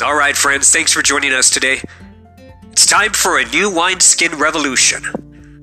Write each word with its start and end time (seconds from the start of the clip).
All 0.00 0.14
right, 0.14 0.36
friends, 0.36 0.70
thanks 0.70 0.92
for 0.92 1.02
joining 1.02 1.32
us 1.32 1.50
today. 1.50 1.80
It's 2.70 2.86
time 2.86 3.10
for 3.12 3.40
a 3.40 3.48
new 3.48 3.68
wineskin 3.68 4.38
revolution, 4.38 5.02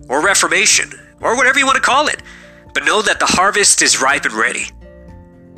or 0.09 0.21
reformation, 0.21 0.91
or 1.21 1.37
whatever 1.37 1.57
you 1.57 1.65
want 1.65 1.77
to 1.77 1.81
call 1.81 2.09
it. 2.09 2.21
But 2.73 2.83
know 2.83 3.01
that 3.01 3.21
the 3.21 3.27
harvest 3.27 3.81
is 3.81 4.01
ripe 4.01 4.25
and 4.25 4.33
ready. 4.33 4.65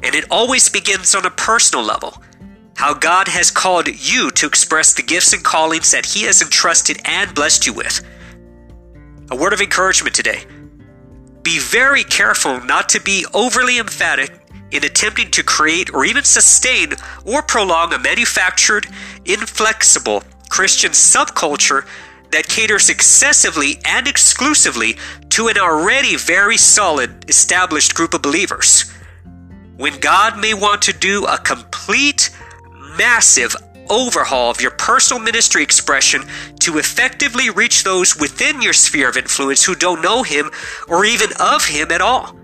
And 0.04 0.14
it 0.14 0.26
always 0.30 0.70
begins 0.70 1.16
on 1.16 1.26
a 1.26 1.32
personal 1.32 1.84
level. 1.84 2.22
How 2.76 2.94
God 2.94 3.28
has 3.28 3.50
called 3.50 3.88
you 3.88 4.30
to 4.32 4.46
express 4.46 4.94
the 4.94 5.02
gifts 5.02 5.34
and 5.34 5.44
callings 5.44 5.90
that 5.90 6.06
He 6.06 6.24
has 6.26 6.44
entrusted 6.44 7.02
and 7.04 7.34
blessed 7.34 7.66
you 7.66 7.74
with. 7.74 8.06
A 9.32 9.36
word 9.36 9.54
of 9.54 9.62
encouragement 9.62 10.16
today. 10.16 10.44
Be 11.42 11.58
very 11.58 12.04
careful 12.04 12.62
not 12.62 12.90
to 12.90 13.02
be 13.02 13.26
overly 13.34 13.80
emphatic 13.80 14.40
in 14.72 14.84
attempting 14.84 15.32
to 15.32 15.44
create 15.44 15.94
or 15.94 16.06
even 16.06 16.24
sustain 16.24 16.94
or 17.26 17.42
prolong 17.42 17.94
a 17.94 18.00
manufactured, 18.00 18.88
inflexible 19.26 20.24
Christian 20.50 20.92
subculture 20.92 21.86
that 22.32 22.48
caters 22.48 22.90
excessively 22.90 23.78
and 23.86 24.08
exclusively 24.08 24.98
to 25.30 25.48
an 25.48 25.58
already 25.58 26.16
very 26.16 26.58
solid, 26.58 27.30
established 27.30 27.96
group 27.96 28.14
of 28.14 28.22
believers. 28.22 28.92
When 29.78 30.00
God 30.00 30.40
may 30.40 30.54
want 30.54 30.82
to 30.84 30.94
do 30.94 31.26
a 31.26 31.38
complete, 31.38 32.36
massive 32.98 33.56
overhaul 33.90 34.52
of 34.52 34.62
your 34.62 34.72
personal 34.72 35.22
ministry 35.22 35.64
expression 35.64 36.24
to 36.60 36.78
effectively 36.78 37.50
reach 37.50 37.84
those 37.84 38.20
within 38.20 38.62
your 38.62 38.74
sphere 38.74 39.10
of 39.10 39.18
influence 39.18 39.64
who 39.64 39.76
don't 39.76 40.02
know 40.02 40.24
Him 40.24 40.50
or 40.88 41.06
even 41.06 41.30
of 41.40 41.66
Him 41.66 41.92
at 41.92 42.02
all. 42.02 42.36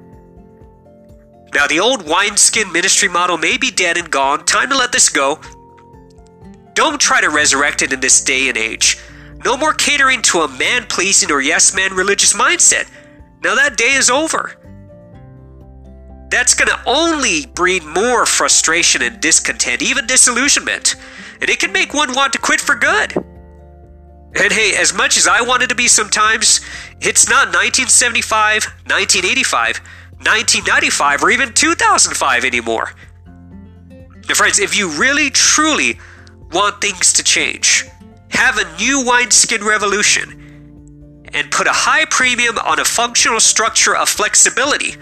Now, 1.53 1.67
the 1.67 1.79
old 1.79 2.07
wineskin 2.07 2.71
ministry 2.71 3.07
model 3.07 3.37
may 3.37 3.57
be 3.57 3.69
dead 3.69 3.97
and 3.97 4.09
gone. 4.09 4.43
Time 4.45 4.69
to 4.69 4.77
let 4.77 4.91
this 4.91 5.09
go. 5.09 5.39
Don't 6.73 6.99
try 6.99 7.21
to 7.21 7.29
resurrect 7.29 7.83
it 7.83 7.93
in 7.93 7.99
this 7.99 8.23
day 8.23 8.49
and 8.49 8.57
age. 8.57 8.97
No 9.45 9.55
more 9.55 9.73
catering 9.73 10.21
to 10.23 10.39
a 10.39 10.47
man 10.47 10.85
pleasing 10.85 11.31
or 11.31 11.41
yes 11.41 11.75
man 11.75 11.93
religious 11.93 12.33
mindset. 12.33 12.89
Now, 13.43 13.55
that 13.55 13.77
day 13.77 13.93
is 13.93 14.09
over. 14.09 14.55
That's 16.29 16.55
going 16.55 16.69
to 16.69 16.79
only 16.87 17.45
breed 17.45 17.83
more 17.83 18.25
frustration 18.25 19.03
and 19.03 19.21
discontent, 19.21 19.83
even 19.83 20.07
disillusionment. 20.07 20.95
And 21.39 21.49
it 21.49 21.59
can 21.59 21.71
make 21.71 21.93
one 21.93 22.15
want 22.15 22.33
to 22.33 22.39
quit 22.39 22.59
for 22.59 22.73
good. 22.73 23.15
And 23.15 24.51
hey, 24.51 24.75
as 24.75 24.95
much 24.95 25.17
as 25.17 25.27
I 25.27 25.41
wanted 25.41 25.69
to 25.69 25.75
be 25.75 25.87
sometimes, 25.87 26.61
it's 26.99 27.29
not 27.29 27.53
1975, 27.53 28.65
1985. 28.87 29.81
1995 30.23 31.23
or 31.23 31.31
even 31.31 31.53
2005 31.53 32.45
anymore. 32.45 32.93
Now, 34.27 34.35
friends, 34.35 34.59
if 34.59 34.77
you 34.77 34.89
really 34.89 35.29
truly 35.29 35.99
want 36.51 36.81
things 36.81 37.13
to 37.13 37.23
change, 37.23 37.85
have 38.29 38.57
a 38.57 38.77
new 38.77 39.05
wineskin 39.05 39.63
revolution, 39.63 40.39
and 41.33 41.51
put 41.51 41.67
a 41.67 41.73
high 41.73 42.05
premium 42.05 42.57
on 42.59 42.79
a 42.79 42.85
functional 42.85 43.39
structure 43.39 43.95
of 43.95 44.07
flexibility, 44.07 44.95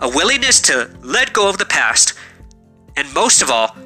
a 0.00 0.08
willingness 0.08 0.60
to 0.62 0.90
let 1.02 1.32
go 1.32 1.48
of 1.48 1.58
the 1.58 1.64
past, 1.64 2.14
and 2.96 3.12
most 3.14 3.40
of 3.40 3.50
all, 3.50 3.76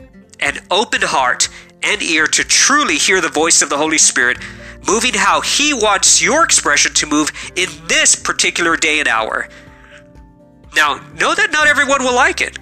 an 0.41 0.59
open 0.71 1.03
heart 1.03 1.49
and 1.83 2.03
ear 2.03 2.27
to 2.27 2.43
truly 2.43 2.97
hear 2.97 3.21
the 3.21 3.29
voice 3.29 3.63
of 3.63 3.69
the 3.69 3.77
Holy 3.77 3.99
Spirit, 3.99 4.39
moving 4.89 5.15
how 5.15 5.41
He 5.41 5.75
wants 5.75 6.23
your 6.23 6.43
expression 6.45 6.93
to 6.95 7.07
move 7.07 7.31
in 7.55 7.69
this 7.87 8.17
particular 8.17 8.77
day 8.77 8.99
and 8.99 9.09
hour. 9.09 9.49
Now, 10.75 11.01
know 11.15 11.35
that 11.35 11.53
not 11.53 11.69
everyone 11.69 12.03
will 12.03 12.15
like 12.15 12.41
it. 12.41 12.59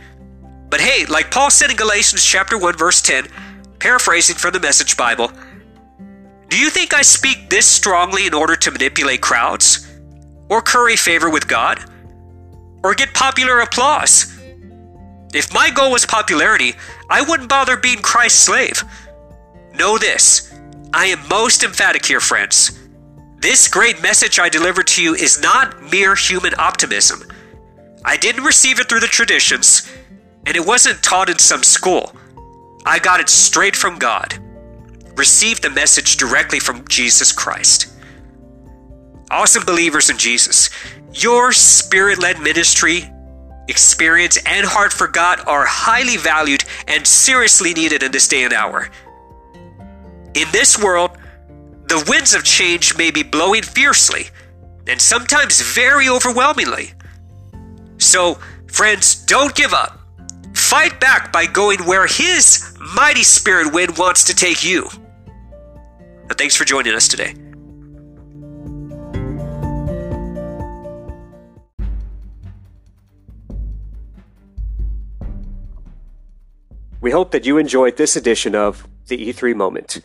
But 0.68 0.80
hey, 0.80 1.06
like 1.06 1.30
Paul 1.30 1.50
said 1.50 1.70
in 1.70 1.76
Galatians 1.76 2.24
chapter 2.24 2.58
1 2.58 2.76
verse 2.76 3.02
10, 3.02 3.26
paraphrasing 3.78 4.36
from 4.36 4.52
the 4.52 4.60
Message 4.60 4.96
Bible, 4.96 5.30
do 6.48 6.58
you 6.58 6.70
think 6.70 6.92
I 6.94 7.02
speak 7.02 7.48
this 7.48 7.66
strongly 7.66 8.26
in 8.26 8.34
order 8.34 8.56
to 8.56 8.70
manipulate 8.70 9.22
crowds? 9.22 9.88
Or 10.48 10.60
curry 10.60 10.96
favor 10.96 11.30
with 11.30 11.48
God? 11.48 11.78
Or 12.84 12.94
get 12.94 13.14
popular 13.14 13.60
applause? 13.60 14.38
If 15.32 15.54
my 15.54 15.70
goal 15.70 15.92
was 15.92 16.04
popularity, 16.04 16.74
I 17.08 17.22
wouldn't 17.22 17.48
bother 17.48 17.78
being 17.78 18.02
Christ's 18.02 18.40
slave. 18.40 18.84
Know 19.74 19.96
this 19.96 20.52
I 20.92 21.06
am 21.06 21.26
most 21.28 21.64
emphatic 21.64 22.04
here, 22.04 22.20
friends. 22.20 22.78
This 23.38 23.66
great 23.66 24.02
message 24.02 24.38
I 24.38 24.50
deliver 24.50 24.82
to 24.82 25.02
you 25.02 25.14
is 25.14 25.40
not 25.40 25.90
mere 25.90 26.14
human 26.14 26.52
optimism. 26.58 27.22
I 28.04 28.16
didn't 28.16 28.44
receive 28.44 28.80
it 28.80 28.88
through 28.88 29.00
the 29.00 29.06
traditions, 29.06 29.90
and 30.46 30.56
it 30.56 30.66
wasn't 30.66 31.02
taught 31.02 31.28
in 31.28 31.38
some 31.38 31.62
school. 31.62 32.14
I 32.84 32.98
got 32.98 33.20
it 33.20 33.28
straight 33.28 33.76
from 33.76 33.98
God. 33.98 34.38
Received 35.16 35.62
the 35.62 35.70
message 35.70 36.16
directly 36.16 36.58
from 36.58 36.86
Jesus 36.88 37.30
Christ. 37.32 37.92
Awesome 39.30 39.64
believers 39.64 40.10
in 40.10 40.18
Jesus, 40.18 40.70
your 41.14 41.52
spirit 41.52 42.18
led 42.18 42.40
ministry, 42.40 43.08
experience, 43.68 44.36
and 44.46 44.66
heart 44.66 44.92
for 44.92 45.06
God 45.06 45.40
are 45.46 45.64
highly 45.64 46.16
valued 46.16 46.64
and 46.88 47.06
seriously 47.06 47.72
needed 47.72 48.02
in 48.02 48.12
this 48.12 48.28
day 48.28 48.44
and 48.44 48.52
hour. 48.52 48.90
In 50.34 50.48
this 50.50 50.78
world, 50.82 51.12
the 51.86 52.04
winds 52.08 52.34
of 52.34 52.42
change 52.42 52.96
may 52.96 53.10
be 53.10 53.22
blowing 53.22 53.62
fiercely 53.62 54.28
and 54.86 55.00
sometimes 55.00 55.60
very 55.60 56.08
overwhelmingly. 56.08 56.92
So, 58.02 58.38
friends, 58.66 59.24
don't 59.26 59.54
give 59.54 59.72
up. 59.72 60.00
Fight 60.54 61.00
back 61.00 61.32
by 61.32 61.46
going 61.46 61.78
where 61.80 62.06
His 62.06 62.76
mighty 62.94 63.22
spirit 63.22 63.72
wind 63.72 63.96
wants 63.98 64.24
to 64.24 64.34
take 64.34 64.64
you. 64.64 64.88
Now, 66.28 66.34
thanks 66.36 66.56
for 66.56 66.64
joining 66.64 66.94
us 66.94 67.06
today. 67.08 67.34
We 77.00 77.10
hope 77.10 77.32
that 77.32 77.44
you 77.44 77.58
enjoyed 77.58 77.96
this 77.96 78.14
edition 78.14 78.54
of 78.54 78.86
the 79.08 79.32
E3 79.32 79.56
Moment. 79.56 79.98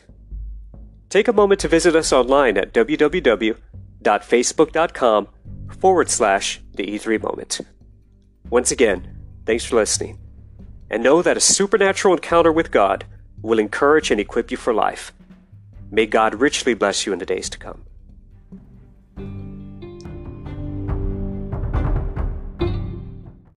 Take 1.09 1.27
a 1.27 1.33
moment 1.33 1.59
to 1.61 1.67
visit 1.67 1.95
us 1.95 2.11
online 2.11 2.57
at 2.57 2.73
www.facebook.com 2.73 5.27
forward 5.79 6.09
slash 6.09 6.59
the 6.73 6.87
E3 6.87 7.21
Moment. 7.21 7.61
Once 8.49 8.71
again, 8.71 9.05
thanks 9.45 9.65
for 9.65 9.75
listening. 9.75 10.17
And 10.89 11.03
know 11.03 11.21
that 11.21 11.35
a 11.35 11.41
supernatural 11.41 12.13
encounter 12.13 12.51
with 12.51 12.71
God 12.71 13.03
will 13.41 13.59
encourage 13.59 14.09
and 14.09 14.21
equip 14.21 14.51
you 14.51 14.57
for 14.57 14.73
life. 14.73 15.11
May 15.91 16.05
God 16.05 16.35
richly 16.35 16.73
bless 16.73 17.05
you 17.05 17.11
in 17.11 17.19
the 17.19 17.25
days 17.25 17.49
to 17.49 17.57
come. 17.57 17.83